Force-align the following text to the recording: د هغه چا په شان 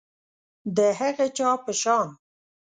د 0.75 0.79
هغه 0.99 1.25
چا 1.37 1.49
په 1.63 1.71
شان 1.81 2.07